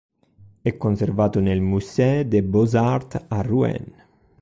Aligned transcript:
È 0.63 0.77
conservato 0.77 1.39
nel 1.39 1.61
Musée 1.61 2.27
des 2.27 2.41
Beaux-Arts 2.41 3.25
a 3.27 3.41
Rouen. 3.43 4.03